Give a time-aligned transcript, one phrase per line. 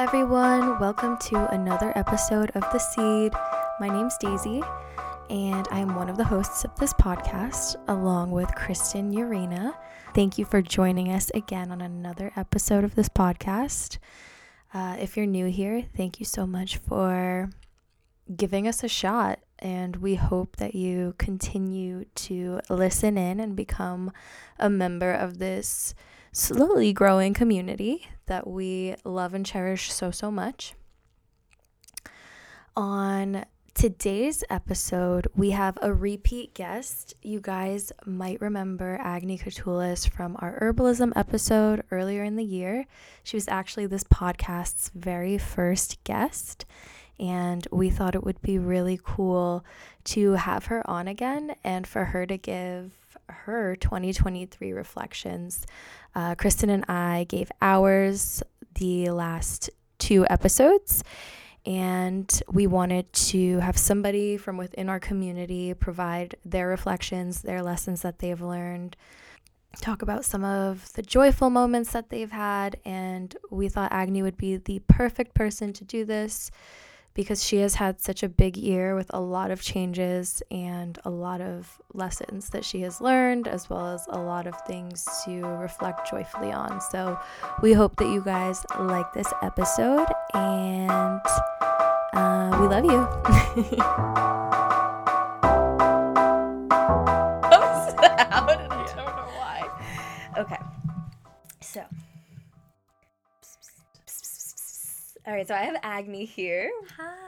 [0.00, 0.78] everyone.
[0.78, 3.34] Welcome to another episode of The Seed.
[3.80, 4.62] My name's Daisy,
[5.28, 9.74] and I am one of the hosts of this podcast, along with Kristin Urena.
[10.14, 13.98] Thank you for joining us again on another episode of this podcast.
[14.72, 17.50] Uh, if you're new here, thank you so much for
[18.34, 24.12] giving us a shot, and we hope that you continue to listen in and become
[24.58, 25.94] a member of this
[26.32, 30.74] slowly growing community that we love and cherish so, so much.
[32.76, 33.44] On
[33.74, 37.14] today's episode, we have a repeat guest.
[37.22, 42.86] You guys might remember Agni Kotoulas from our herbalism episode earlier in the year.
[43.24, 46.64] She was actually this podcast's very first guest,
[47.18, 49.64] and we thought it would be really cool
[50.04, 52.99] to have her on again and for her to give
[53.30, 55.66] her 2023 reflections.
[56.14, 58.42] Uh, Kristin and I gave ours
[58.74, 61.04] the last two episodes,
[61.66, 68.02] and we wanted to have somebody from within our community provide their reflections, their lessons
[68.02, 68.96] that they've learned,
[69.80, 74.36] talk about some of the joyful moments that they've had, and we thought Agni would
[74.36, 76.50] be the perfect person to do this
[77.14, 81.10] because she has had such a big year with a lot of changes and a
[81.10, 85.42] lot of lessons that she has learned, as well as a lot of things to
[85.42, 86.80] reflect joyfully on.
[86.80, 87.18] So,
[87.62, 91.20] we hope that you guys like this episode and
[92.12, 93.08] uh, we love you.
[98.02, 98.46] I
[98.96, 99.68] don't know why.
[100.38, 100.58] Okay.
[101.60, 101.84] So.
[105.26, 106.70] All right, so I have Agni here.
[106.96, 107.20] Hi.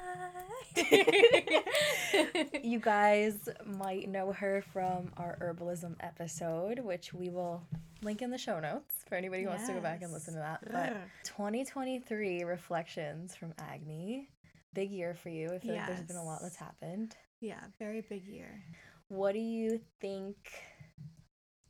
[2.63, 7.63] you guys might know her from our herbalism episode, which we will
[8.03, 10.41] link in the show notes for anybody who wants to go back and listen to
[10.41, 10.61] that.
[10.73, 14.31] But 2023 reflections from Agni.
[14.73, 15.51] Big year for you.
[15.53, 17.15] I feel like there's been a lot that's happened.
[17.41, 18.63] Yeah, very big year.
[19.09, 20.37] What do you think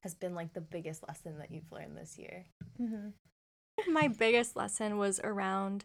[0.00, 2.46] has been like the biggest lesson that you've learned this year?
[2.80, 3.08] Mm-hmm.
[3.88, 5.84] My biggest lesson was around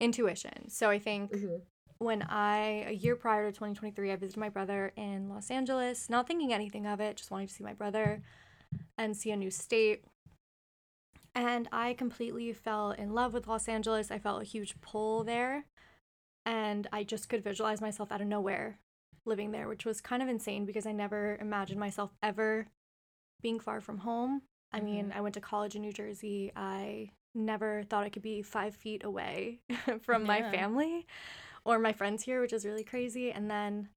[0.00, 0.70] intuition.
[0.70, 1.56] So I think mm-hmm.
[1.98, 6.26] when I, a year prior to 2023, I visited my brother in Los Angeles, not
[6.26, 8.22] thinking anything of it, just wanting to see my brother
[8.98, 10.04] and see a new state.
[11.34, 14.10] And I completely fell in love with Los Angeles.
[14.10, 15.66] I felt a huge pull there.
[16.46, 18.78] And I just could visualize myself out of nowhere
[19.24, 22.68] living there, which was kind of insane because I never imagined myself ever
[23.42, 24.42] being far from home.
[24.72, 25.18] I mean, mm-hmm.
[25.18, 26.52] I went to college in New Jersey.
[26.54, 29.60] I never thought I could be five feet away
[30.02, 31.06] from my family
[31.64, 33.32] or my friends here, which is really crazy.
[33.32, 33.88] And then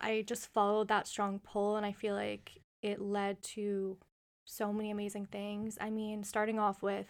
[0.00, 3.96] I just followed that strong pull, and I feel like it led to
[4.44, 5.76] so many amazing things.
[5.80, 7.06] I mean, starting off with,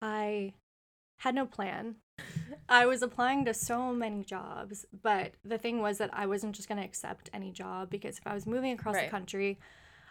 [0.00, 0.54] I
[1.18, 1.96] had no plan.
[2.68, 6.68] I was applying to so many jobs, but the thing was that I wasn't just
[6.68, 9.06] going to accept any job because if I was moving across Right.
[9.06, 9.58] the country,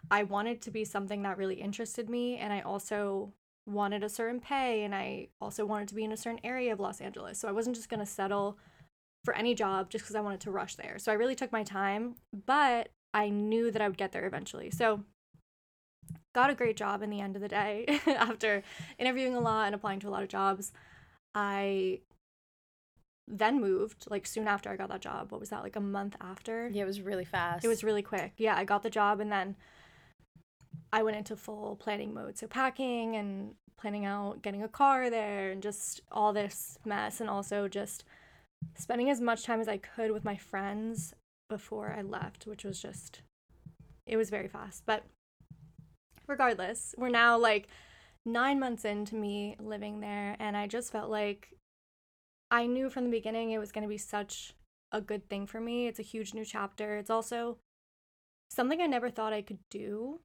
[0.09, 3.33] I wanted to be something that really interested me and I also
[3.67, 6.79] wanted a certain pay and I also wanted to be in a certain area of
[6.79, 7.39] Los Angeles.
[7.39, 8.57] So I wasn't just going to settle
[9.23, 10.97] for any job just because I wanted to rush there.
[10.97, 14.72] So I really took my time, but I knew that I would get there eventually.
[14.72, 15.03] So
[16.33, 18.63] got a great job in the end of the day after
[18.97, 20.72] interviewing a lot and applying to a lot of jobs.
[21.35, 22.01] I
[23.28, 25.31] then moved like soon after I got that job.
[25.31, 25.63] What was that?
[25.63, 26.69] Like a month after?
[26.72, 27.63] Yeah, it was really fast.
[27.63, 28.33] It was really quick.
[28.38, 29.55] Yeah, I got the job and then
[30.94, 32.38] I went into full planning mode.
[32.38, 37.30] So packing and planning out getting a car there and just all this mess and
[37.30, 38.04] also just
[38.78, 41.14] spending as much time as I could with my friends
[41.50, 43.22] before I left, which was just
[44.06, 44.84] it was very fast.
[44.86, 45.04] But
[46.28, 47.68] regardless, we're now like
[48.26, 51.56] 9 months into me living there and I just felt like
[52.52, 54.53] I knew from the beginning it was going to be such
[54.92, 55.88] a good thing for me.
[55.88, 56.98] It's a huge new chapter.
[56.98, 57.58] It's also
[58.52, 60.20] something I never thought I could do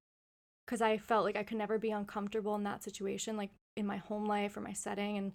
[0.66, 3.98] because I felt like I could never be uncomfortable in that situation, like in my
[3.98, 5.16] home life or my setting.
[5.16, 5.32] And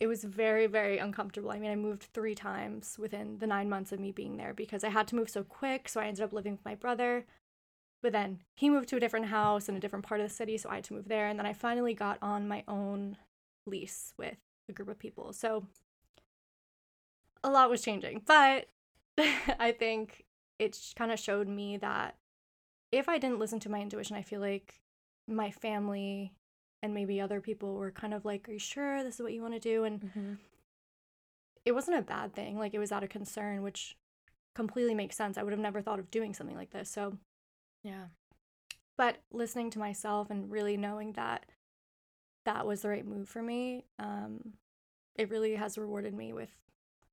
[0.00, 1.50] it was very, very uncomfortable.
[1.50, 4.84] I mean, I moved three times within the nine months of me being there because
[4.84, 5.88] I had to move so quick.
[5.88, 7.26] So I ended up living with my brother.
[8.02, 10.56] But then he moved to a different house in a different part of the city.
[10.58, 11.26] So I had to move there.
[11.26, 13.16] And then I finally got on my own
[13.66, 14.36] lease with
[14.68, 15.32] a group of people.
[15.32, 15.66] So
[17.42, 18.22] a lot was changing.
[18.26, 18.68] But
[19.18, 20.24] I think
[20.58, 22.14] it kind of showed me that
[22.92, 24.80] if I didn't listen to my intuition, I feel like
[25.26, 26.32] my family
[26.82, 29.42] and maybe other people were kind of like, Are you sure this is what you
[29.42, 29.84] want to do?
[29.84, 30.38] And Mhm.
[31.64, 32.58] it wasn't a bad thing.
[32.58, 33.96] Like it was out of concern, which
[34.54, 35.38] completely makes sense.
[35.38, 36.90] I would have never thought of doing something like this.
[36.90, 37.18] So,
[37.82, 38.08] Yeah.
[38.96, 41.46] but listening to myself and really knowing that
[42.44, 44.58] that was the right move for me, um,
[45.14, 46.50] it really has rewarded me with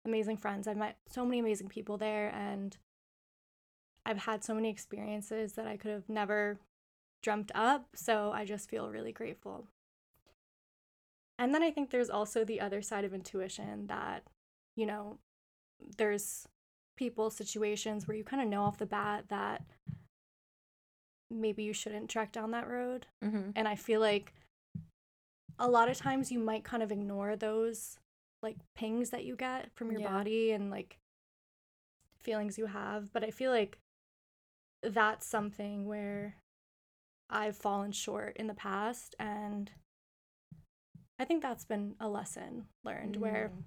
[0.03, 0.67] amazing friends.
[0.67, 2.75] I've met so many amazing people there and
[4.09, 6.57] I've had so many experiences that I could have never
[7.21, 7.89] dreamt up.
[7.93, 9.67] So I just feel really grateful.
[11.37, 14.23] And then I think there's also the other side of intuition that,
[14.75, 15.19] you know,
[15.97, 16.47] there's
[16.97, 19.61] people, situations where you kind of know off the bat that
[21.29, 23.05] maybe you shouldn't track down that road.
[23.23, 23.51] Mm-hmm.
[23.55, 24.33] And I feel like
[25.59, 27.99] a lot of times you might kind of ignore those
[28.41, 30.11] like pings that you get from your Yeah.
[30.11, 30.97] body and like
[32.19, 33.13] feelings you have.
[33.13, 33.77] But I feel like
[34.81, 36.35] that's something where
[37.29, 39.15] I've fallen short in the past.
[39.19, 39.71] And
[41.19, 43.63] I think that's been a lesson learned where Mm.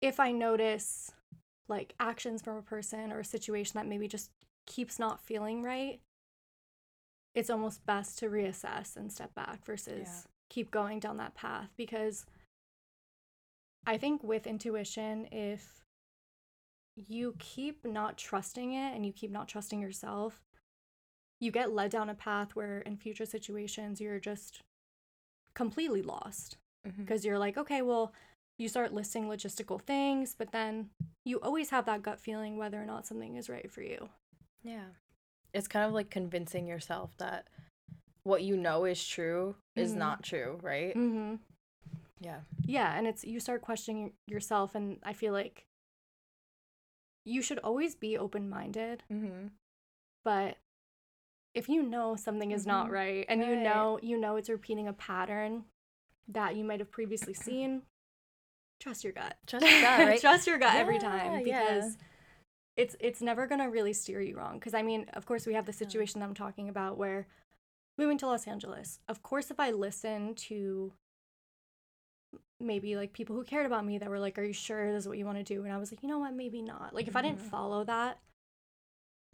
[0.00, 1.12] if I notice
[1.68, 4.30] like actions from a person or a situation that maybe just
[4.66, 6.00] keeps not feeling right,
[7.34, 10.30] it's almost best to reassess and step back versus Yeah.
[10.50, 12.26] keep going down that path because
[13.86, 15.81] I think with intuition, if
[16.96, 20.40] you keep not trusting it and you keep not trusting yourself,
[21.40, 24.60] you get led down a path where in future situations you're just
[25.54, 26.56] completely lost
[26.98, 28.12] because you're like, okay, well,
[28.58, 30.90] you start listing logistical things, but then
[31.24, 34.08] you always have that gut feeling whether or not something is right for you.
[34.62, 34.86] Yeah.
[35.54, 37.46] It's kind of like convincing yourself that
[38.24, 39.96] what you know is true is Mhm.
[39.96, 40.94] not true, right?
[40.94, 41.36] Mm-hmm.
[42.20, 42.40] Yeah.
[42.66, 45.66] Yeah, and it's you start questioning yourself, and I feel like
[47.24, 49.48] you should always be open minded, Mm-hmm.
[50.24, 50.56] but
[51.54, 52.92] if you know something is not Mhm.
[52.92, 55.64] right and you know you know it's repeating a pattern
[56.28, 57.82] that you might have previously seen,
[58.80, 59.36] trust your gut.
[59.46, 60.20] Trust your gut, right?
[60.20, 61.44] trust your gut every Yeah, time yeah.
[61.44, 61.98] because
[62.76, 64.54] it's it's never gonna really steer you wrong.
[64.54, 67.26] Because I mean, of course, we have the situation that I'm talking about where
[67.98, 69.00] moving to Los Angeles.
[69.08, 70.92] Of course, if I listen to
[72.62, 75.08] maybe like people who cared about me that were like, "Are you sure this is
[75.08, 76.34] what you want to do?" and I was like, "You know what?
[76.34, 77.50] Maybe not." Like if I didn't Mhm.
[77.50, 78.18] follow that,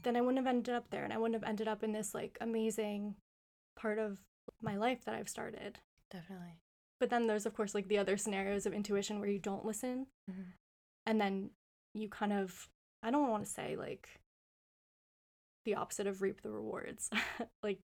[0.03, 2.15] then I wouldn't have ended up there, and I wouldn't have ended up in this
[2.15, 3.17] like amazing
[3.77, 4.19] part of
[4.61, 5.79] my life that I've started.
[6.11, 6.61] Definitely.
[7.01, 10.07] But then there's of course like the other scenarios of intuition where you don't listen
[10.31, 10.53] Mhm.
[11.07, 11.51] and then
[11.95, 12.69] you kind of
[13.03, 14.21] I don't want to say like
[15.65, 17.11] the opposite of reap the rewards.
[17.63, 17.81] like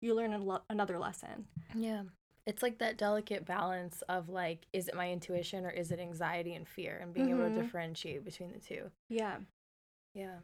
[0.00, 1.48] you learn a lo- another lesson.
[1.74, 2.02] Yeah.
[2.46, 6.54] It's like that delicate balance of like, is it my intuition or is it anxiety
[6.54, 7.54] and fear and being able Mhm.
[7.56, 8.90] to differentiate between the two.
[9.08, 9.38] Yeah.
[10.14, 10.38] Yeah.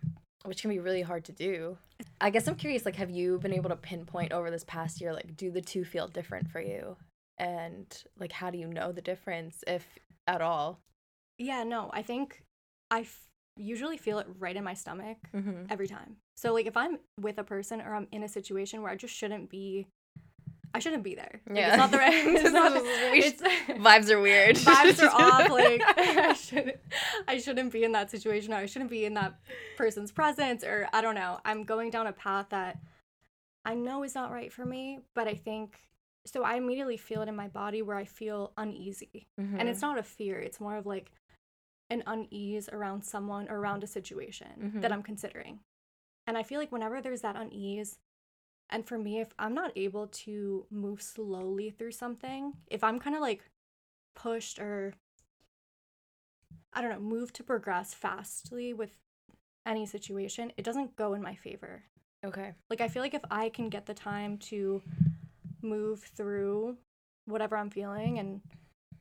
[0.45, 1.79] Which can be really hard to do.
[2.21, 5.13] I guess I'm curious, like, have you been able to pinpoint over this past year,
[5.15, 6.97] like, do the two feel different for you?
[7.39, 7.87] And
[8.19, 10.81] like, how do you know the difference, if at all?
[11.39, 12.43] Yeah, no, I think
[12.91, 15.67] I f- usually feel it right in my stomach Mm-hmm.
[15.71, 16.17] every time.
[16.37, 19.15] So like if I'm with a person or I'm in a situation where I just
[19.15, 19.87] shouldn't be
[20.75, 21.41] I shouldn't be there.
[21.47, 21.69] Like, Yeah.
[21.69, 24.57] It's not the right it's not, it's, Vibes are weird.
[24.57, 26.77] vibes are off like I shouldn't
[27.29, 29.35] I shouldn't be in that situation or I shouldn't be in that
[29.77, 31.41] person's presence or I don't know.
[31.45, 32.79] I'm going down a path that
[33.65, 35.79] I know is not right for me, but I think
[36.25, 39.27] so I immediately feel it in my body where I feel uneasy.
[39.39, 39.67] And Mm-hmm.
[39.69, 41.11] it's not a fear, it's more of like
[41.91, 44.81] an unease around someone or around a situation Mhm.
[44.83, 45.61] that I'm considering.
[46.27, 47.99] And I feel like whenever there's that unease,
[48.73, 53.15] and for me, if I'm not able to move slowly through something, if I'm kind
[53.15, 53.45] of like
[54.17, 54.95] pushed or
[56.73, 58.91] I don't know, move to progress fastly with
[59.67, 61.85] any situation, it doesn't go in my favor.
[62.25, 62.55] okay.
[62.71, 64.83] Like I feel like if I can get the time to
[65.63, 66.77] move through
[67.27, 68.41] whatever I'm feeling and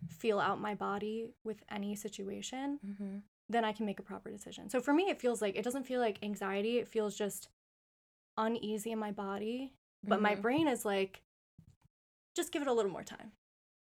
[0.10, 3.18] feel out my body with any situation, Mm-hmm.
[3.50, 4.70] then I can make a proper decision.
[4.70, 7.48] So for me it feels like it doesn't feel like anxiety, it feels just
[8.38, 9.74] uneasy in my body,
[10.04, 10.42] but my Mhm.
[10.42, 11.22] brain is like
[12.36, 13.32] just give it a little more time.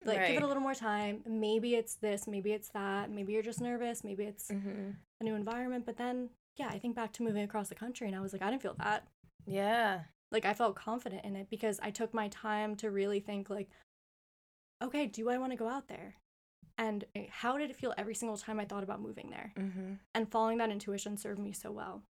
[0.04, 1.22] Like give it a little more time.
[1.26, 4.90] Maybe it's this, maybe it's that, maybe you're just nervous, maybe it's Mm-hmm.
[5.20, 8.14] a new environment, but then yeah, I think back to moving across the country and
[8.16, 9.08] I was like I didn't feel that
[9.46, 10.04] Yeah.
[10.30, 13.70] like I felt confident in it because I took my time to really think like
[14.82, 16.16] okay, do I want to go out there?
[16.76, 19.54] And eh, how did it feel every single time I thought about moving there?
[19.56, 19.94] Mm-hmm.
[20.14, 22.02] And following that intuition served me so well.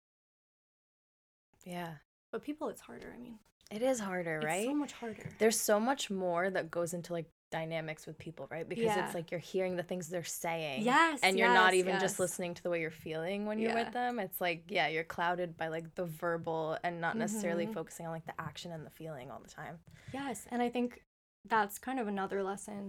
[1.64, 1.94] Yeah.
[2.34, 3.38] But people it's harder, I mean.
[3.70, 4.66] It is harder, It's right?
[4.66, 5.22] so much harder.
[5.38, 8.68] There's so much more that goes into like dynamics with people, right?
[8.68, 9.04] Because Yeah.
[9.06, 10.82] it's like you're hearing the things they're saying.
[10.82, 11.20] Yes.
[11.22, 13.84] and you're not yes, even just listening to the way you're feeling when you're Yeah.
[13.84, 17.74] with them it's like yeah you're clouded by like the verbal and not necessarily Mhm.
[17.74, 19.78] focusing on like the action and the feeling all the time
[20.12, 21.04] Yes, and I think
[21.44, 22.88] that's kind of another lesson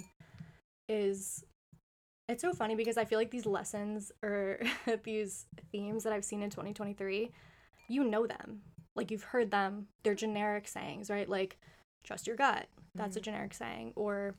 [0.89, 1.43] is
[2.27, 4.59] it's so funny because I feel like these lessons or
[5.03, 7.31] these themes that I've seen in 2023,
[7.87, 8.63] you know them.
[8.95, 9.87] Like you've heard them.
[10.03, 11.27] They're generic sayings, right?
[11.29, 11.57] Like
[12.03, 12.67] trust your gut.
[12.95, 13.23] That's a Mhm.
[13.23, 14.35] generic saying or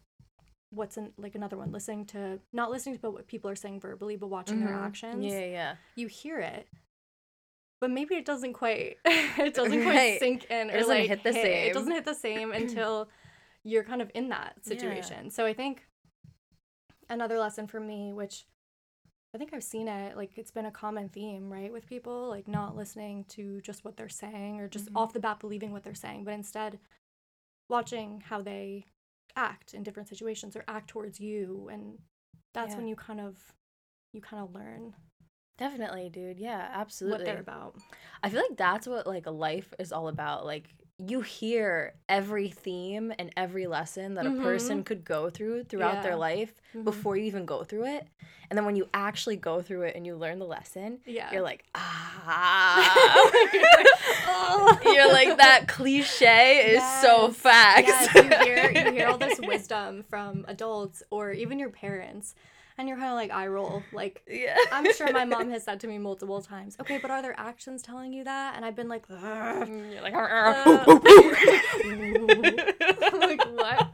[0.71, 4.17] what's in like another one listening to not listening to what people are saying verbally
[4.17, 4.85] but watching their Mhm.
[4.85, 5.77] actions Yeah, yeah.
[5.95, 6.69] you hear it
[7.81, 10.19] but maybe it doesn't quite it doesn't quite Right.
[10.19, 11.67] sink in It or doesn't like hit the same.
[11.69, 13.09] it doesn't hit the same until
[13.63, 14.63] you're kind of in that Yeah.
[14.63, 15.87] situation so i think
[17.09, 18.45] another lesson for me which
[19.37, 22.49] i think i've seen it like it's been a common theme right with people like
[22.49, 24.97] not listening to just what they're saying or just Mhm.
[24.97, 26.79] off the bat believing what they're saying but instead
[27.69, 28.87] watching how they
[29.35, 31.99] act in different situations or act towards you and
[32.55, 32.79] that's Yeah.
[32.79, 33.55] when you kind of
[34.13, 34.95] you kind of learn
[35.59, 36.39] Definitely, dude.
[36.39, 37.77] Yeah, absolutely what they're about
[38.23, 40.45] I feel like that's what like life is all about.
[40.45, 44.39] Like you hear every theme and every lesson that Mhm.
[44.39, 46.17] a person could go through throughout their Yeah.
[46.17, 46.85] life Mhm.
[46.85, 48.07] before you even go through it.
[48.49, 51.43] And then when you actually go through it and you learn the lesson, yeah you're
[51.43, 53.31] like, ah.
[54.85, 57.89] you're like that cliche is so Yes, facts.
[57.89, 62.35] Yes, you hear you hear all this wisdom from adults or even your parents,
[62.79, 63.83] and you're kind of like eye roll.
[63.93, 64.57] Like yeah.
[64.73, 67.83] I'm sure my mom has said to me multiple times, "Okay, but are their actions
[67.83, 70.15] telling you that?" And I've been like, You're like,
[73.13, 73.89] like what?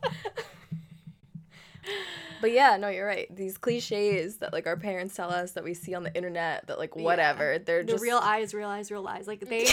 [2.40, 3.28] But yeah, no, you're right.
[3.34, 6.76] These cliches that like our parents tell us that we see on the internet that
[6.78, 7.02] like Yeah.
[7.04, 9.28] whatever, they're The just real eyes, real eyes, real eyes.
[9.28, 9.64] Like they.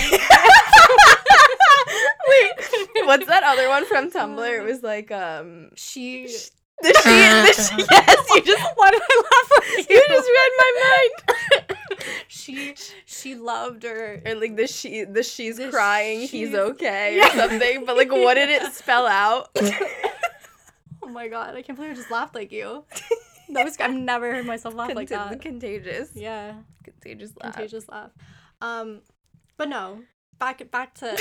[2.27, 2.51] Wait,
[3.05, 4.59] what's that other one from Tumblr?
[4.59, 6.29] It was like um She.
[6.81, 9.79] The she, the she yes, you just Why did I laugh?
[9.79, 11.77] At you just read my mind.
[12.27, 14.21] she she loved her.
[14.25, 17.27] or like the she the she's The crying, he's okay Yeah.
[17.27, 17.85] or something.
[17.85, 19.49] But like what did it spell out?
[21.01, 21.55] Oh my god!
[21.55, 22.83] I can't believe I just laughed like you.
[23.49, 25.41] That was I've never heard myself laugh like that.
[25.41, 26.11] Contagious.
[26.13, 26.53] Yeah.
[26.83, 27.53] Contagious laugh.
[27.55, 28.11] contagious laugh.
[28.61, 29.01] Um,
[29.57, 30.03] but no,
[30.37, 31.17] back back to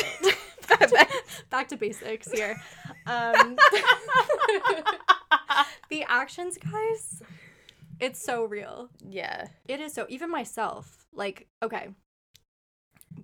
[1.51, 2.61] back to basics here.
[3.07, 3.57] Um,
[5.91, 7.23] the actions, guys,
[8.01, 8.89] it's so real.
[9.09, 9.49] yeah.
[9.67, 10.07] It is so.
[10.09, 11.89] Even myself, like, okay,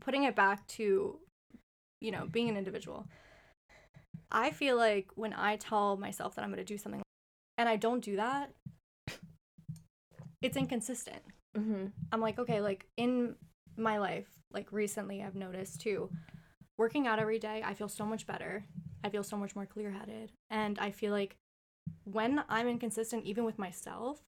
[0.00, 1.18] putting it back to,
[2.00, 3.06] you know, being an individual.
[4.30, 7.02] I feel like when I tell myself that I'm going to do something,
[7.56, 8.50] and I don't do that,
[10.42, 11.22] it's inconsistent.
[11.56, 11.86] Mm-hmm.
[12.12, 13.36] I'm like, okay, like in
[13.76, 16.10] my life, like recently I've noticed too,
[16.78, 18.64] working out every day, I feel so much better.
[19.02, 20.32] I feel so much more clear headed.
[20.50, 21.36] And I feel like
[22.04, 24.20] when I'm inconsistent, even with myself,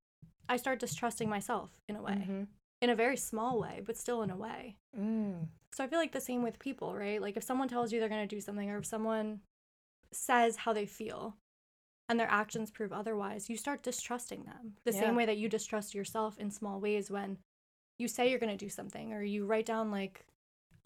[0.49, 2.43] I start distrusting myself in a way, Mm-hmm.
[2.83, 4.76] in a very small way, but still in a way.
[4.99, 5.49] Mm.
[5.75, 7.21] So I feel like the same with people, right?
[7.21, 9.41] Like if someone tells you they're going to do something or if someone
[10.12, 11.37] says how they feel
[12.09, 14.75] and their actions prove otherwise, you start distrusting them.
[14.85, 15.00] The Yeah.
[15.00, 17.38] same way that you distrust yourself in small ways when
[17.99, 20.25] you say you're going to do something or you write down like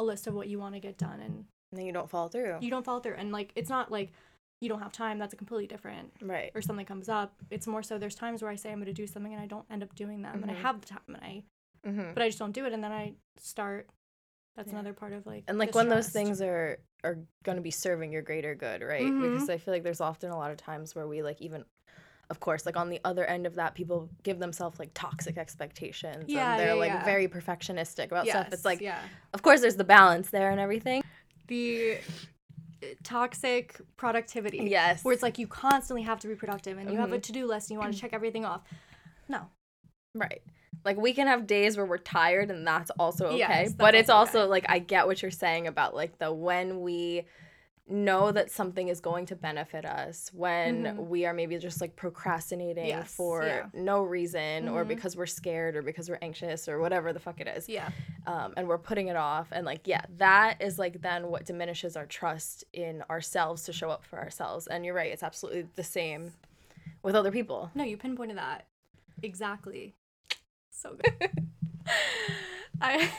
[0.00, 1.34] a list of what you want to get done and
[1.70, 2.56] And then you don't fall through.
[2.60, 3.14] you don't follow through.
[3.16, 4.12] And like it's not like
[4.60, 6.50] you don't have time, that's a completely different right.
[6.54, 7.32] or something comes up.
[7.50, 9.46] It's more so there's times where I say I'm going to do something and I
[9.46, 10.58] don't end up doing them and I Mhm.
[10.62, 11.44] have the time and I
[11.86, 12.12] Mm-hmm.
[12.12, 13.88] but I just don't do it and then I start
[14.56, 14.74] that's Yeah.
[14.80, 18.12] another part of like and like when those things are are going to be serving
[18.12, 19.22] your greater good right Mhm.
[19.22, 21.64] because i feel like there's often a lot of times where we like even
[22.30, 26.24] of course like on the other end of that people give themselves like toxic expectations.
[26.28, 27.04] Yeah, and they're yeah, like yeah.
[27.04, 28.48] very perfectionistic about stuff.
[28.52, 29.00] It's like yeah.
[29.34, 31.02] of course there's the balance there and everything.
[31.48, 31.98] The
[32.82, 35.04] uh, toxic productivity yes.
[35.04, 37.22] where it's like you constantly have to be productive and you have a Mhm.
[37.22, 38.62] to-do list and you want to check everything off.
[39.28, 39.46] No.
[40.14, 40.42] Right.
[40.84, 44.02] Like we can have days where we're tired and that's also okay Yes, but that's
[44.02, 47.26] it's also also like i get what you're saying about like the when we
[47.88, 51.08] know that something is going to benefit us when Mhm.
[51.08, 53.66] we are maybe just like procrastinating Yes, for yeah.
[53.72, 54.88] no reason or Mhm.
[54.88, 57.68] because we're scared or because we're anxious or whatever the fuck it is.
[57.68, 57.90] Yeah.
[58.26, 59.48] Um, and we're putting it off.
[59.50, 63.90] And like yeah that is like then what diminishes our trust in ourselves to show
[63.90, 64.68] up for ourselves.
[64.68, 66.32] And you're right it's absolutely the same
[67.02, 67.70] with other people.
[67.74, 68.66] No you pinpointed that.
[69.22, 69.94] Exactly.
[70.70, 71.30] So good
[72.80, 73.10] i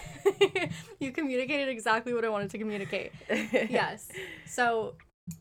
[0.99, 4.07] you communicated exactly what i wanted to communicate yes.
[4.45, 4.95] So,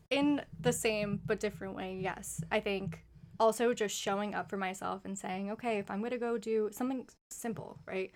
[0.09, 2.41] in the same but different way, yes.
[2.51, 3.03] I think
[3.39, 6.69] also just showing up for myself and saying, okay, if I'm going to go do
[6.71, 8.11] something simple, right?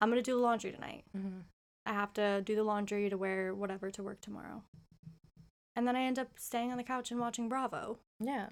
[0.00, 1.04] I'm going to do the laundry tonight.
[1.16, 1.42] Mhm.
[1.84, 4.62] I have to do the laundry to wear whatever to work tomorrow.
[5.76, 7.98] And then I end up staying on the couch and watching Bravo.
[8.20, 8.48] yeah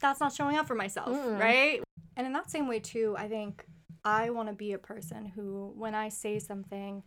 [0.00, 1.38] That's not showing up for myself, Mm-mm.
[1.38, 1.82] right?
[2.16, 3.64] And in that same way, too, I think
[4.04, 7.02] I want to be a person who, when I say something,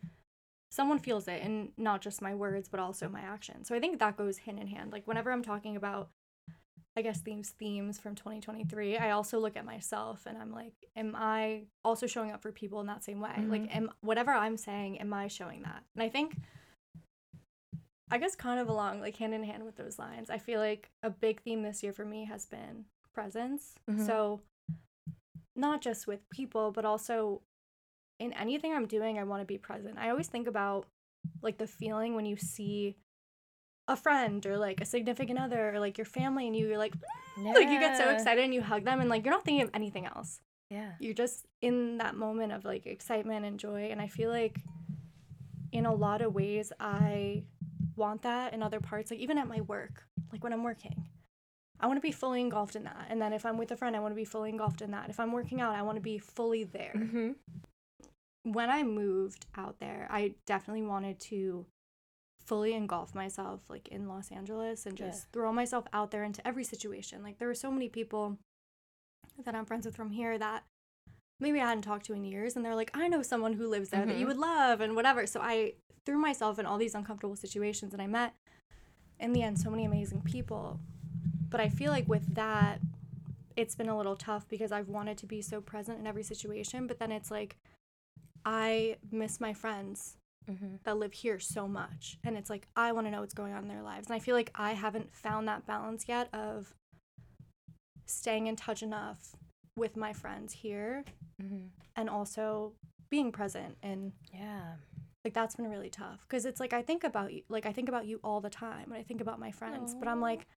[0.69, 3.67] someone feels it and not just my words but also my actions.
[3.67, 4.91] So i think that goes hand in hand.
[4.91, 6.09] Like whenever i'm talking about
[6.97, 11.15] i guess these themes from 2023 i also look at myself and i'm like am
[11.15, 13.33] i also showing up for people in that same way?
[13.37, 15.83] Like am whatever i'm saying am i showing that?
[15.95, 16.37] And i think
[18.09, 20.89] i guess kind of along like hand in hand with those lines i feel like
[21.03, 23.75] a big theme this year for me has been presence.
[23.89, 24.05] Mhm.
[24.05, 24.41] So
[25.55, 27.41] not just with people, but also
[28.19, 29.97] in anything I'm doing, I want to be present.
[29.97, 30.87] I always think about
[31.41, 32.95] like the feeling when you see
[33.87, 36.93] a friend or like a significant other or like your family and you, you're like
[37.37, 39.69] like you get so excited and you hug them and like you're not thinking of
[39.73, 40.39] anything else.
[40.69, 40.91] Yeah.
[40.99, 44.61] You're just in that moment of like excitement and joy and I feel like
[45.71, 47.43] in a lot of ways I
[47.95, 51.05] want that in other parts like even at my work, like when I'm working.
[51.83, 53.07] I want to be fully engulfed in that.
[53.09, 55.09] And then if I'm with a friend, I want to be fully engulfed in that.
[55.09, 57.31] If I'm working out, I want to be fully there Mm-hmm.
[58.43, 61.65] when I moved out there, I definitely wanted to
[62.45, 65.29] fully engulf myself like in Los Angeles and just Yeah.
[65.31, 67.23] throw myself out there into every situation.
[67.23, 68.37] Like there were so many people
[69.43, 70.63] that I'm friends with from here that
[71.39, 73.89] maybe I hadn't talked to in years and they're like, I know someone who lives
[73.89, 74.29] there that you Mhm.
[74.29, 75.25] would love and whatever.
[75.25, 75.75] So I
[76.05, 78.33] threw myself in all these uncomfortable situations and I met
[79.19, 80.79] in the end so many amazing people.
[81.53, 82.81] But I feel like with that
[83.55, 86.87] it's been a little tough because I've wanted to be so present in every situation,
[86.87, 87.57] but then it's like
[88.43, 90.17] I miss my friends
[90.51, 90.75] Mm-hmm.
[90.83, 92.17] that live here so much.
[92.25, 94.07] And it's like, I want to know what's going on in their lives.
[94.07, 96.73] And I feel like I haven't found that balance yet of
[98.07, 99.35] staying in touch enough
[99.77, 101.05] with my friends here
[101.41, 101.67] Mm-hmm.
[101.95, 102.73] and also
[103.09, 103.77] being present.
[103.81, 104.73] And Yeah.
[105.23, 107.87] like, that's been really tough because it's like, I think about you, like, I think
[107.89, 110.47] about you all the time and I think about my friends, but I'm like,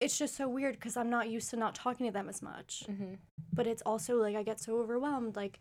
[0.00, 2.84] it's just so weird because I'm not used to not talking to them as much
[2.88, 3.14] Mm-hmm.
[3.52, 5.36] but it's also like I get so overwhelmed.
[5.36, 5.58] Like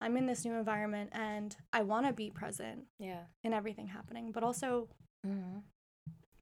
[0.00, 3.24] I'm in this new environment and I want to be present Yeah.
[3.44, 4.88] in everything happening, but also
[5.26, 5.58] Mm-hmm.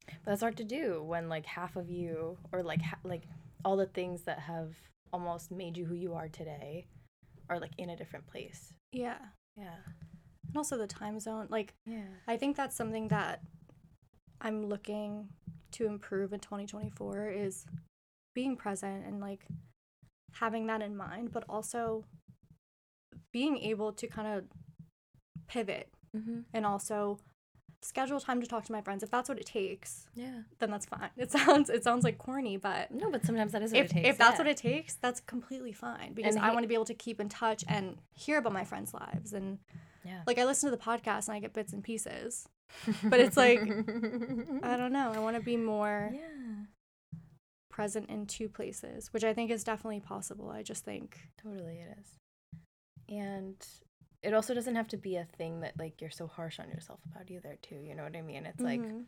[0.07, 3.25] But that's hard to do when like half of you, or like ha- like
[3.65, 4.75] all the things that have
[5.13, 6.87] almost made you who you are today,
[7.51, 8.73] are like in a different place.
[8.93, 9.19] yeah,
[9.57, 9.75] Yeah.
[10.47, 11.49] and also the time zone.
[11.51, 12.07] Like Yeah.
[12.27, 13.43] I think that's something that
[14.41, 15.29] I'm looking
[15.73, 17.67] to improve in 2024 is
[18.35, 19.47] being present and like
[20.35, 22.05] having that in mind, but also
[23.33, 24.45] being able to kind of
[25.47, 26.41] pivot Mm-hmm.
[26.55, 27.19] and also
[27.83, 30.41] schedule time to talk to my friends if that's what it takes Yeah.
[30.59, 33.73] then that's fine it sounds it sounds like corny but No, but sometimes that is
[33.73, 34.09] what if, it takes.
[34.09, 34.39] if that's yeah.
[34.39, 36.95] what it takes, that's completely fine because And I he- want to be able to
[36.95, 39.35] keep in touch and hear about my friends' lives.
[39.35, 39.59] And
[40.03, 40.23] Yeah.
[40.27, 42.49] like I listen to the podcast and I get bits and pieces,
[43.05, 45.13] but it's like I don't know.
[45.15, 46.65] I want to be more yeah.
[47.71, 50.51] present in two places, which I think is definitely possible.
[50.51, 52.19] I just think Totally, it is.
[53.09, 53.57] And
[54.23, 57.01] it also doesn't have to be a thing that like you're so harsh on yourself
[57.11, 57.77] about either, too.
[57.77, 58.47] You know what I mean?
[58.47, 59.05] It's like Mhm.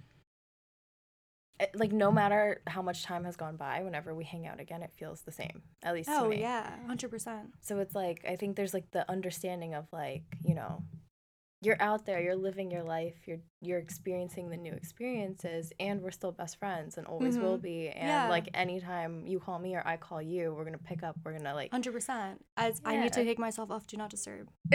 [1.59, 4.83] it, like no matter how much time has gone by, whenever we hang out again,
[4.83, 5.63] it feels the same.
[5.83, 7.51] At least to oh yeah, hundred percent.
[7.61, 10.85] So it's like I think there's like the understanding of like you know,
[11.63, 16.11] you're out there, you're living your life, you're you're experiencing the new experiences, and we're
[16.11, 17.63] still best friends and always will Mhm.
[17.63, 17.89] be.
[17.91, 18.29] And Yeah.
[18.31, 21.17] like anytime you call me or I call you, we're gonna pick up.
[21.25, 21.71] We're gonna like.
[21.71, 22.43] Hundred percent.
[22.57, 23.27] As I need to Yeah.
[23.27, 24.49] take myself off do not disturb.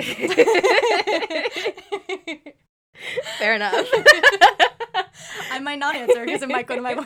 [3.39, 3.74] Fair enough.
[5.52, 7.06] I might not answer because it might go to my voice.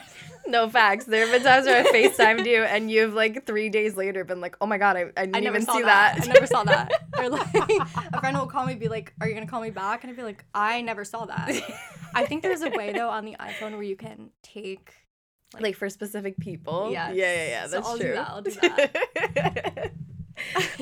[0.49, 1.05] No facts.
[1.05, 4.41] There have been times where I FaceTimed you and you've like three days later been
[4.41, 6.15] like, oh my god, I, I didn't I never even see that.
[6.17, 6.27] that.
[6.29, 6.91] I never saw that.
[7.19, 9.71] Or like a friend will call me, and be like, "Are you gonna call me
[9.71, 11.51] back?" And I'd be like, "I never saw that."
[12.15, 14.93] I think there's a way though on the iPhone where you can take.
[15.59, 16.91] like, for specific people.
[16.91, 17.15] Yes.
[17.15, 17.63] Yeah, yeah, yeah.
[17.65, 18.13] So That's I'll do true.
[18.13, 19.91] that, I'll do that.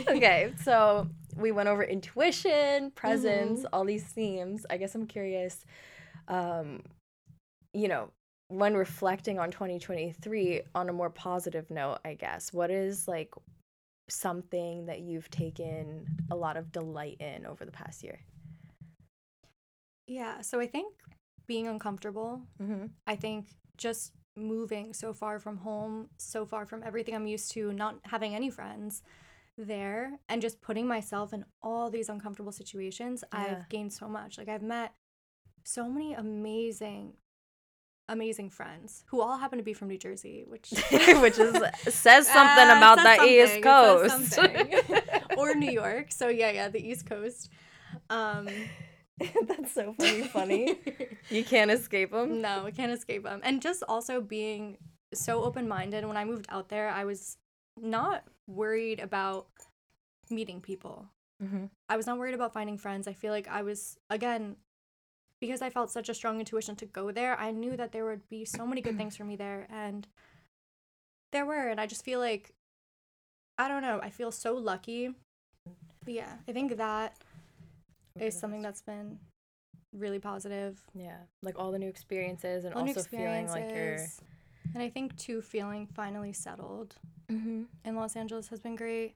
[0.10, 3.69] okay, so we went over intuition, presence, Mhm.
[3.73, 4.65] all these themes.
[4.69, 5.65] I guess I'm curious,
[6.27, 6.84] um,
[7.73, 8.12] you know,
[8.49, 13.33] when reflecting on 2023 on a more positive note, I guess, what is like
[14.10, 18.19] something that you've taken a lot of delight in over the past year?
[20.07, 20.41] Yeah.
[20.41, 20.93] So I think
[21.47, 22.41] being uncomfortable.
[22.62, 22.88] Mm-hmm.
[23.05, 27.73] I think just moving so far from home, so far from everything I'm used to,
[27.73, 29.01] not having any friends
[29.57, 33.39] there, and just putting myself in all these uncomfortable situations, Yeah.
[33.39, 34.38] I've gained so much.
[34.38, 34.93] Like I've met
[35.63, 37.13] so many amazing,
[38.09, 41.55] amazing friends who all happen to be from New Jersey, which Which is
[41.93, 44.39] says something Uh, about says the East Coast.
[45.37, 46.11] or New York.
[46.11, 47.49] So yeah, yeah, the East Coast.
[48.09, 48.47] Um,
[49.47, 50.23] That's so funny.
[50.23, 50.75] Funny.
[51.29, 52.41] You can't escape them.
[52.41, 53.41] No, I can't escape them.
[53.43, 54.77] And just also being
[55.13, 56.05] so open minded.
[56.05, 57.37] When I moved out there, I was
[57.79, 59.47] not worried about
[60.29, 61.07] meeting people.
[61.43, 61.65] Mm-hmm.
[61.89, 63.07] I was not worried about finding friends.
[63.07, 64.55] I feel like I was, again,
[65.39, 68.28] because I felt such a strong intuition to go there, I knew that there would
[68.30, 69.67] be so many good things for me there.
[69.69, 70.08] And
[71.32, 71.67] there were.
[71.67, 72.54] And I just feel like,
[73.58, 75.13] I don't know, I feel so lucky.
[76.06, 77.17] Yeah, I think that
[78.19, 79.19] is something that's been
[79.93, 80.82] really positive.
[80.95, 84.21] Yeah, like all the new experiences and All also feeling like you're experiences.
[84.73, 86.95] And I think too, feeling finally settled
[87.32, 87.63] Mm-hmm.
[87.84, 89.15] in Los Angeles has been great.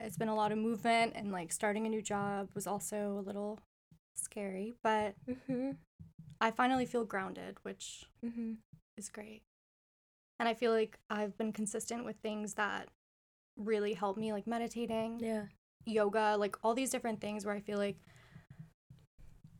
[0.00, 3.24] It's been a lot of movement, and like starting a new job was also a
[3.26, 3.58] little
[4.18, 5.72] scary, but Mm-hmm.
[6.40, 8.52] I finally feel grounded, which Mm-hmm.
[8.96, 9.42] is great.
[10.38, 12.88] And I feel like I've been consistent with things that
[13.56, 15.44] really help me, like meditating, Yeah.
[15.84, 17.96] yoga, like all these different things where I feel like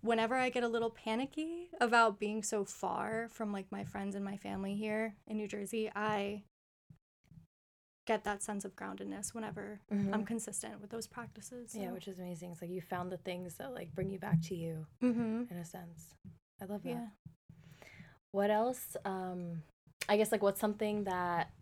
[0.00, 4.24] whenever I get a little panicky about being so far from like my friends and
[4.24, 6.42] my family here in New Jersey, I
[8.08, 10.14] get that sense of groundedness whenever Mhm.
[10.14, 11.74] I'm consistent with those practices.
[11.74, 12.52] Yeah, which is amazing.
[12.52, 15.50] It's like you found the things that like bring you back to you Mhm.
[15.50, 16.14] in a sense.
[16.58, 16.88] I love that.
[16.88, 17.10] Yeah.
[18.32, 18.96] What else?
[19.04, 19.62] Um,
[20.08, 21.52] I guess like what's something that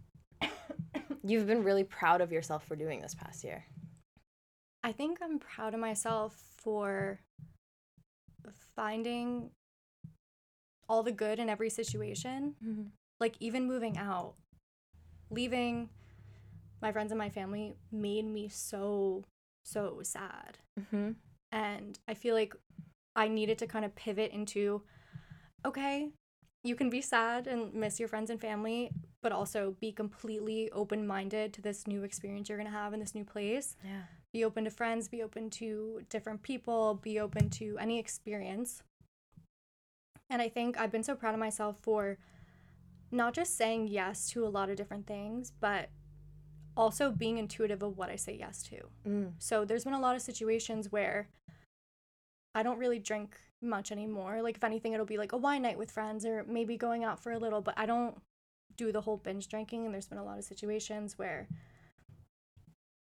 [1.24, 3.66] you've been really proud of yourself for doing this past year?
[4.84, 7.20] I think I'm proud of myself for
[8.76, 9.50] finding
[10.88, 12.54] all the good in every situation.
[12.62, 12.88] Mm-hmm.
[13.18, 14.36] Like, even moving out,
[15.30, 15.90] leaving
[16.82, 19.24] my friends and my family made me so,
[19.64, 20.58] so sad.
[20.78, 21.12] Mm-hmm.
[21.52, 22.54] And I feel like
[23.14, 24.82] I needed to kind of pivot into
[25.64, 26.10] okay,
[26.62, 28.90] you can be sad and miss your friends and family,
[29.22, 33.00] but also be completely open minded to this new experience you're going to have in
[33.00, 34.02] this new place Yeah.
[34.32, 38.82] be open to friends, be open to different people, be open to any experience.
[40.28, 42.18] And I think I've been so proud of myself for
[43.10, 45.88] not just saying yes to a lot of different things, but
[46.76, 48.76] also being intuitive of what I say yes to.
[49.06, 49.32] Mm.
[49.38, 51.28] So there's been a lot of situations where
[52.54, 54.42] I don't really drink much anymore.
[54.42, 57.18] Like if anything it'll be like a wine night with friends or maybe going out
[57.22, 58.16] for a little, but I don't
[58.76, 61.48] do the whole binge drinking and there's been a lot of situations where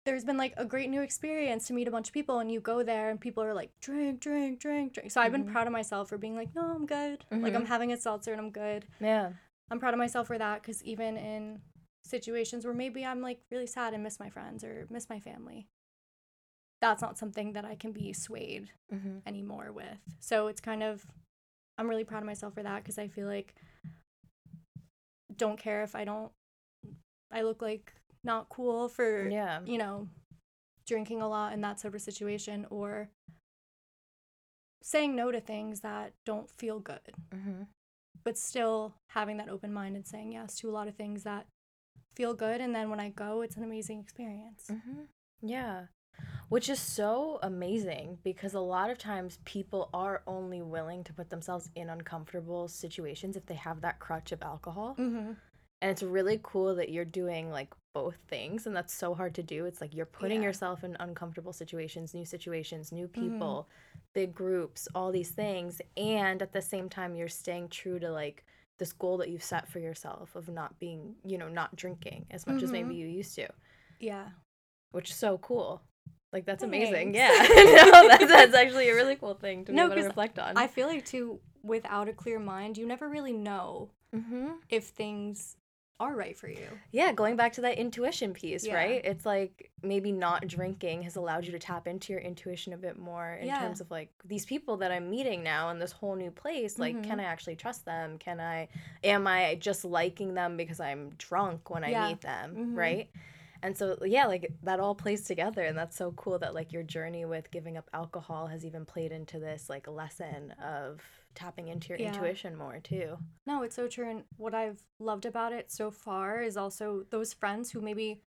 [0.05, 2.59] there's been like a great new experience to meet a bunch of people and you
[2.59, 5.51] go there and people are like drink drink drink drink so i've been Mhm.
[5.51, 7.67] proud of myself for being like no i'm good like i'm Mhm.
[7.67, 9.33] having a seltzer and i'm good Yeah.
[9.69, 11.61] i'm proud of myself for that because even in
[12.11, 15.67] situations where maybe i'm like really sad and miss my friends or miss my family
[16.81, 19.19] that's not something that i can be swayed Mm-hmm.
[19.25, 21.05] anymore with so it's kind of
[21.77, 23.55] i'm really proud of myself for that because i feel like
[25.35, 26.31] don't care if i don't
[27.31, 27.93] i look like
[28.23, 29.61] not cool for Yeah.
[29.65, 30.07] you know,
[30.85, 33.09] drinking a lot in that sort of situation or
[34.83, 37.63] saying no to things that don't feel good, Mm-hmm.
[38.23, 41.47] but still having that open mind and saying yes to a lot of things that
[42.15, 42.61] feel good.
[42.61, 44.65] And then when I go, it's an amazing experience.
[44.69, 45.01] Mm-hmm.
[45.41, 45.85] Yeah.
[46.49, 51.29] Which is so amazing because a lot of times people are only willing to put
[51.29, 54.95] themselves in uncomfortable situations if they have that crutch of alcohol.
[54.99, 55.31] Mm-hmm.
[55.83, 58.67] And it's really cool that you're doing like both things.
[58.67, 59.65] And that's so hard to do.
[59.65, 60.49] It's like you're putting Yeah.
[60.49, 63.67] yourself in uncomfortable situations, new situations, new people,
[64.13, 65.81] big groups, all these things.
[65.97, 68.45] And at the same time, you're staying true to like
[68.81, 72.47] this goal that you've set for yourself of not being, you know, not drinking as
[72.47, 72.97] much as maybe Mhm.
[72.97, 73.47] you used to
[73.99, 74.29] Yeah.
[74.91, 75.83] which is so cool.
[76.33, 77.13] Like that's amazing.
[77.21, 77.29] Yeah,
[77.91, 80.57] no, that's, that's actually a really cool thing to No, be able to reflect on.
[80.57, 84.47] I feel like, too, without a clear mind, you never really know mm-hmm.
[84.69, 85.57] if things
[86.01, 86.67] are right for you.
[86.91, 88.73] Yeah, going back to that intuition piece, Yeah.
[88.75, 89.05] right?
[89.05, 92.97] It's like maybe not drinking has allowed you to tap into your intuition a bit
[92.97, 93.59] more in Yeah.
[93.59, 96.79] terms of like these people that I'm meeting now in this whole new place.
[96.79, 97.03] Like, Mhm.
[97.03, 98.17] can I actually trust them?
[98.17, 98.67] Can I?
[99.03, 102.07] Am I just liking them because I'm drunk when I Yeah.
[102.09, 102.77] meet them, Mhm.
[102.77, 103.09] right?
[103.63, 106.81] And so yeah, like that all plays together, and that's so cool that like your
[106.81, 110.99] journey with giving up alcohol has even played into this like lesson of
[111.35, 112.07] tapping into your Yeah.
[112.13, 113.17] intuition more too.
[113.45, 114.09] No, it's so true.
[114.09, 118.21] And what I've loved about it so far is also those friends who maybe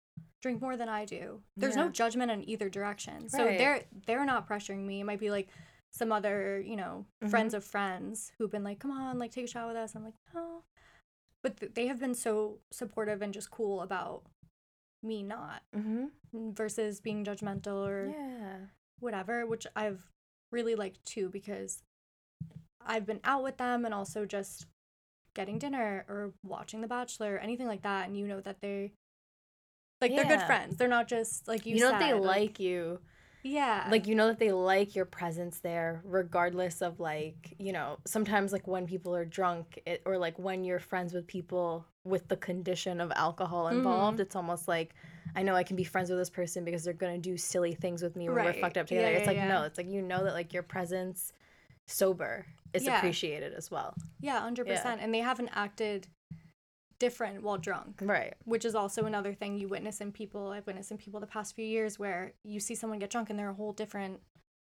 [0.42, 1.42] drink more than I do.
[1.58, 3.30] There's no judgment in either direction.
[3.30, 5.02] So they're they're not pressuring me.
[5.02, 5.50] It might be like
[5.94, 9.48] some other, you know, friends of friends who've been like, "Come on, like take a
[9.48, 10.64] shot with us." I'm like, "No."
[11.44, 14.24] But th- they have been so supportive and just cool about
[15.04, 16.52] me not Mm-hmm.
[16.52, 18.58] versus being judgmental or Yeah.
[19.00, 20.12] whatever, which I've
[20.52, 21.82] really liked too because
[22.86, 24.66] I've been out with them and also just
[25.34, 28.92] getting dinner or watching The Bachelor, anything like that, and you know that they
[30.02, 30.78] like they're good friends.
[30.78, 31.76] They're not just like you.
[31.76, 33.00] You, know that they said, like you.
[33.44, 37.98] yeah, like you know that they like your presence there regardless of like you know
[38.06, 42.28] sometimes like when people are drunk it, or like when you're friends with people with
[42.28, 44.22] the condition of alcohol involved Mhm.
[44.22, 44.94] it's almost like
[45.36, 48.02] i know i can be friends with this person because they're gonna do silly things
[48.02, 49.48] with me when we're fucked up Yeah, together it's yeah, like yeah.
[49.48, 51.32] no it's like you know that like your presence
[51.92, 52.98] sober is Yeah.
[52.98, 55.02] appreciated as well yeah, hundred percent.
[55.02, 56.08] And they haven't acted
[57.00, 58.00] different while drunk.
[58.02, 60.52] right Which is also another thing you witness in people.
[60.52, 63.40] I've witnessed in people the past few years where you see someone get drunk and
[63.40, 64.20] they're a whole different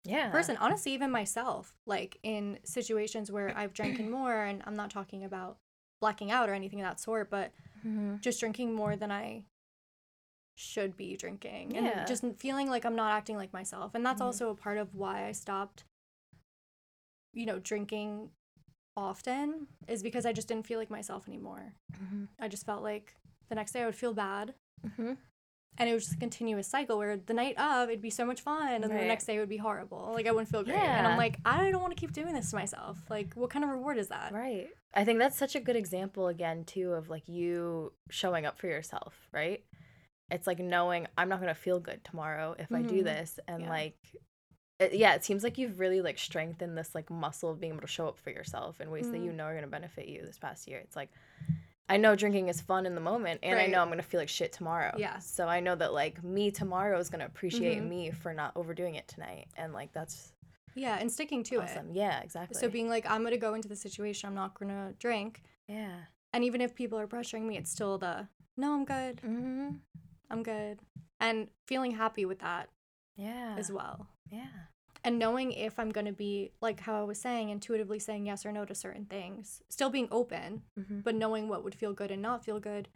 [0.06, 4.90] yeah person honestly even myself like in situations where i've drank more and i'm not
[4.90, 5.58] talking about
[6.02, 7.52] blacking out or anything of that sort, but
[7.88, 8.16] Mm-hmm.
[8.22, 9.44] just drinking more than I
[10.56, 12.06] should be drinking and Yeah.
[12.06, 13.94] just feeling like I'm not acting like myself.
[13.96, 14.26] And that's Mhm.
[14.26, 15.84] also a part of why I stopped
[17.34, 18.30] you know drinking
[18.96, 21.74] often is because I just didn't feel like myself anymore.
[22.02, 22.26] Mm-hmm.
[22.40, 23.16] I just felt like
[23.50, 24.54] the next day I would feel bad
[24.86, 25.14] Mm-hmm.
[25.78, 28.42] and it was just a continuous cycle where the night of it'd be so much
[28.42, 29.00] fun and then Right.
[29.00, 30.12] the next day it would be horrible.
[30.14, 30.76] Like I wouldn't feel great.
[30.76, 32.98] And I'm like, I don't want to keep doing this to myself.
[33.10, 34.34] Like what kind of reward is that?
[34.34, 34.68] Right.
[34.94, 38.68] I think that's such a good example again too of like you showing up for
[38.68, 39.64] yourself, right?
[40.30, 43.06] It's like knowing I'm not going to feel good tomorrow if I do Mhm.
[43.06, 43.70] this and Yeah.
[43.70, 43.98] like
[44.84, 47.82] it, yeah, it seems like you've really like strengthened this like muscle of being able
[47.82, 49.36] to show up for yourself in ways that you Mhm.
[49.36, 50.80] know are going to benefit you this past year.
[50.80, 51.10] It's like
[51.90, 54.20] I know drinking is fun in the moment and I know I'm going to feel
[54.22, 54.96] like shit tomorrow.
[54.98, 55.20] Yeah.
[55.20, 57.90] So I know that like me tomorrow is going to appreciate Mhm.
[57.90, 60.34] me for not overdoing it tonight and like that's
[60.76, 61.90] Yeah, and sticking to awesome.
[61.92, 61.96] it.
[61.98, 62.58] Yeah, exactly.
[62.60, 65.44] So being like, I'm gonna go into the situation, I'm not gonna drink.
[65.68, 66.06] yeah.
[66.36, 69.18] And even if people are pressuring me, it's still the no, I'm good.
[69.22, 69.80] Mhm.
[70.32, 70.80] I'm good.
[71.20, 72.70] And feeling happy with that
[73.16, 73.56] Yeah.
[73.58, 74.08] as well.
[74.32, 74.48] Yeah.
[75.06, 78.46] And knowing if I'm going to be, like how I was saying, intuitively saying yes
[78.46, 81.00] or no to certain things, still being open, Mm-hmm.
[81.02, 82.88] but knowing what would feel good and not feel good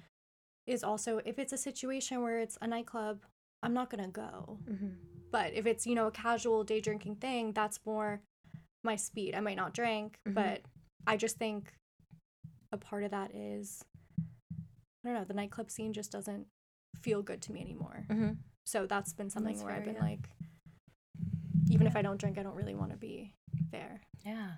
[0.66, 3.24] is also if it's a situation where it's a nightclub,
[3.64, 4.60] I'm not going to go.
[4.70, 4.88] Mm-hmm.
[5.32, 8.22] But if it's, you know, a casual day drinking thing, that's more
[8.84, 9.36] my speed.
[9.36, 10.34] I might not drink, Mhm.
[10.34, 10.62] but
[11.06, 11.74] I just think
[12.72, 13.84] a part of that is,
[14.20, 14.24] I
[15.04, 16.48] don't know, the nightclub scene just doesn't
[17.02, 18.06] feel good to me anymore.
[18.10, 18.32] Mm-hmm.
[18.66, 20.02] So that's been something That's where I've been yeah.
[20.02, 20.30] like,
[21.70, 23.34] even if I don't drink, I don't really want to be
[23.72, 24.02] there.
[24.26, 24.52] Yeah.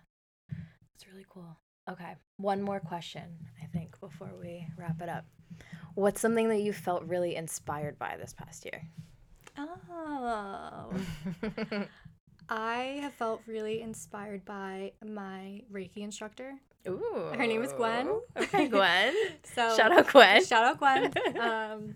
[0.50, 1.58] That's really cool.
[1.90, 2.16] Okay.
[2.38, 3.24] One more question,
[3.62, 5.26] I think, before we wrap it up.
[5.96, 8.88] What's something that you felt really inspired by this past year?
[9.58, 10.92] Oh.
[12.50, 16.54] I have felt really inspired by my Reiki instructor.
[16.88, 17.32] Ooh.
[17.36, 18.22] Her name is Gwen.
[18.38, 19.14] Okay, Gwen.
[19.44, 20.46] So Shout out Gwen.
[20.46, 21.14] Shout out Gwen.
[21.40, 21.96] Um,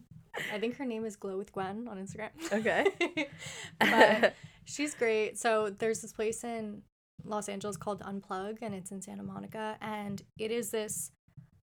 [0.54, 2.30] I think her name is Glow with Gwen on Instagram.
[2.52, 2.86] Okay.
[3.80, 4.34] but
[4.66, 5.38] she's great.
[5.38, 6.82] So there's this place in
[7.24, 11.12] Los Angeles called Unplug, and it's in Santa Monica, and it is this.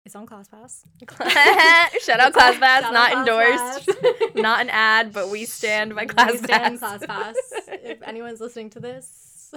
[0.06, 0.84] It's on ClassPass.
[2.02, 3.88] Shout out ClassPass, not endorsed.
[3.88, 4.41] ClassPass.
[4.41, 6.43] not an ad, but we stand by We ClassPass.
[6.43, 7.34] stand ClassPass.
[7.67, 9.54] if anyone's listening to this,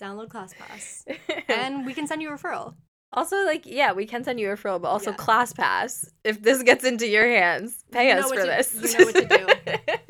[0.00, 1.04] download ClassPass,
[1.48, 2.74] and we can send you a referral.
[3.12, 5.16] Also, like, yeah, we can send you a referral, but also Yeah.
[5.16, 6.10] ClassPass.
[6.24, 8.74] If this gets into your hands, pay You us for to- this.
[8.74, 9.46] you know what to do.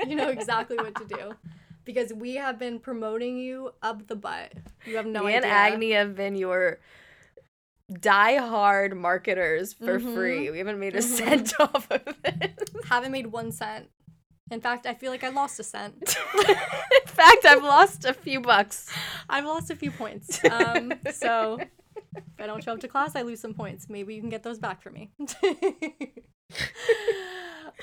[0.08, 1.32] You know exactly what to do.
[1.84, 4.52] Because we have been promoting you up the butt.
[4.86, 5.36] You have no Me idea.
[5.36, 6.78] and Agni have been your
[7.92, 10.14] die-hard marketers for Mhm.
[10.14, 10.50] free.
[10.50, 11.02] We haven't made a Mhm.
[11.02, 12.70] cent off of it.
[12.88, 13.88] Haven't made one cent.
[14.50, 16.16] In fact, I feel like I lost a cent.
[16.48, 18.90] In fact, I've lost a few bucks.
[19.28, 20.42] I've lost a few points.
[20.44, 21.58] Um, so
[22.18, 23.88] if I don't show up to class, I lose some points.
[23.88, 25.10] Maybe you can get those back for me.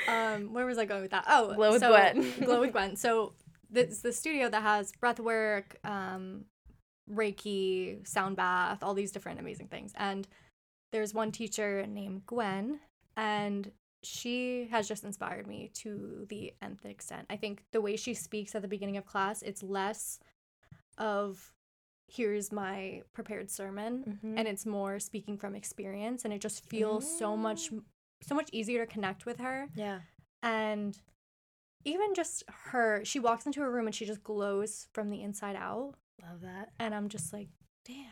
[0.08, 1.26] um, where was I going with that?
[1.28, 2.34] Oh, Glow with so, Gwen.
[2.44, 2.96] Glow with Gwen.
[2.96, 3.34] So
[3.74, 6.46] it's the studio that has breath work, um,
[7.12, 9.94] Reiki, sound bath, all these different amazing things.
[9.96, 10.28] And
[10.92, 12.80] there's one teacher named Gwen,
[13.18, 13.72] and
[14.04, 17.26] she has just inspired me to the nth extent.
[17.30, 20.20] I think the way she speaks at the beginning of class, it's less
[20.98, 21.52] of
[22.08, 24.38] here's my prepared sermon Mhm.
[24.40, 27.72] and it's more speaking from experience and it just feels so much
[28.22, 30.02] so much easier to connect with her Yeah.
[30.44, 30.98] and
[31.84, 35.56] even just her she walks into a room and she just glows from the inside
[35.56, 36.72] out Love that.
[36.80, 37.50] and i'm just like
[37.86, 38.06] damn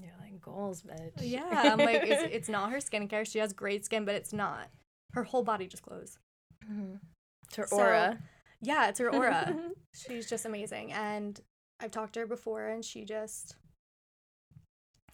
[0.00, 1.12] You're like goals, bitch.
[1.20, 4.68] yeah i'm like it's, it's not her skincare she has great skin but it's not
[5.12, 6.18] her whole body just glows
[6.64, 6.98] Mhm.
[7.46, 8.18] It's her So- aura.
[8.60, 9.56] yeah it's her aura
[9.94, 11.40] she's just amazing and
[11.80, 13.56] i've talked to her before and she just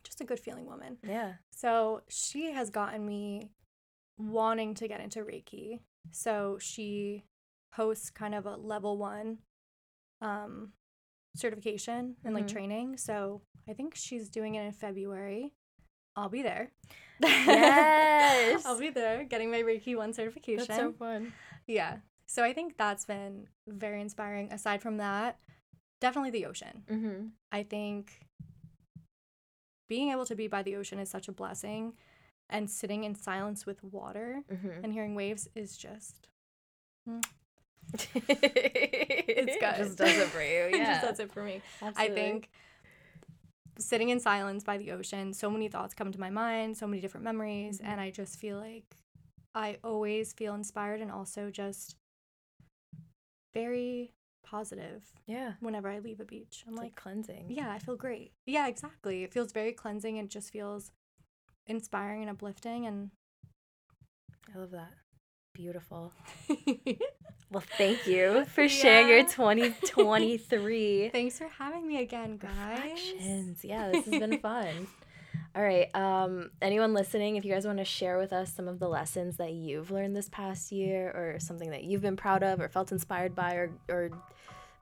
[0.03, 1.35] just a good feeling woman yeah.
[1.51, 3.51] So she has gotten me
[4.19, 5.81] wanting to get into Reiki.
[6.11, 7.25] So she
[7.75, 9.39] hosts kind of a level one
[10.21, 10.73] um
[11.37, 12.53] certification and like Mhm.
[12.53, 12.97] training.
[12.99, 15.55] So I think she's doing it in February.
[16.17, 16.71] I'll be there.
[17.21, 18.65] Yes.
[18.67, 20.67] I'll be there getting my Reiki one certification.
[20.69, 21.33] That's so fun.
[21.67, 21.97] yeah.
[22.27, 24.53] So I think that's been very inspiring.
[24.53, 25.39] Aside from that,
[26.01, 26.85] definitely the ocean.
[26.91, 27.27] Mm-hmm.
[27.53, 28.21] I think
[29.89, 31.95] being able to be by the ocean is such a blessing
[32.51, 34.83] and sitting in silence with water Mm-hmm.
[34.85, 36.29] and hearing waves is just
[37.95, 39.77] it's good.
[39.77, 40.47] Just does it for you.
[40.73, 40.93] it Yeah.
[40.95, 41.61] just does it for me.
[41.83, 42.13] Absolutely.
[42.13, 42.49] I think
[43.79, 47.01] sitting in silence by the ocean, so many thoughts come to my mind, so many
[47.03, 47.87] different memories, Mhm.
[47.87, 48.97] and I just feel like
[49.55, 51.97] I always feel inspired and also just
[53.53, 54.13] very
[54.45, 55.55] positive Yeah.
[55.61, 56.65] whenever I leave a beach.
[56.69, 57.47] I'm like like, cleansing.
[57.49, 58.33] yeah, I feel great.
[58.47, 59.25] Yeah, exactly.
[59.25, 60.93] It feels very cleansing It just feels
[61.67, 63.11] inspiring and uplifting and
[64.55, 64.93] I love that.
[65.55, 66.13] Beautiful.
[67.51, 72.81] well, thank you for sharing your 2023 thanks for having me again, guys.
[72.81, 73.65] reflections.
[73.65, 74.87] Yeah, this has been fun.
[75.57, 75.95] All right.
[75.95, 79.37] Um, anyone listening, if you guys want to share with us some of the lessons
[79.37, 82.91] that you've learned this past year, or something that you've been proud of, or felt
[82.91, 84.11] inspired by, or or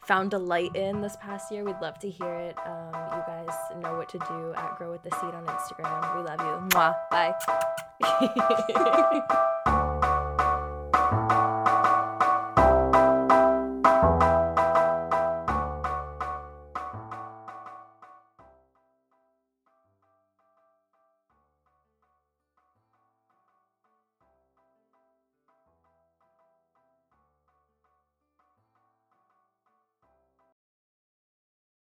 [0.05, 2.59] found delight in this past year, we'd love to hear it.
[2.67, 6.17] Um, you guys know what to do at Grow with the Seed on Instagram.
[6.17, 6.69] We love you.
[6.71, 6.95] Mwah.
[7.11, 7.35] Bye.